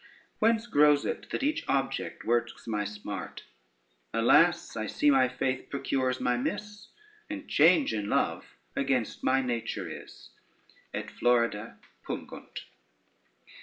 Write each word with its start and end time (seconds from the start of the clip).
Whence 0.39 0.65
grows 0.65 1.05
it 1.05 1.29
that 1.29 1.43
each 1.43 1.63
object 1.67 2.25
works 2.25 2.65
my 2.65 2.85
smart? 2.85 3.43
Alas, 4.15 4.75
I 4.75 4.87
see 4.87 5.11
my 5.11 5.27
faith 5.29 5.69
procures 5.69 6.19
my 6.19 6.37
miss, 6.37 6.87
And 7.29 7.47
change 7.47 7.93
in 7.93 8.09
love 8.09 8.55
against 8.75 9.23
my 9.23 9.43
nature 9.43 9.87
is. 9.87 10.31
_Et 10.91 11.07
florida 11.11 11.77
pungunt. 12.03 12.61